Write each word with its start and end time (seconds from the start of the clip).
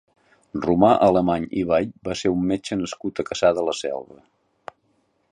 Romà 0.61 0.87
Alemany 1.07 1.43
i 1.63 1.65
Vall 1.71 1.91
va 2.07 2.15
ser 2.21 2.31
un 2.35 2.41
metge 2.53 2.77
nascut 2.79 3.21
a 3.21 3.27
Cassà 3.29 3.51
de 3.59 3.65
la 3.69 3.75
Selva. 3.81 4.19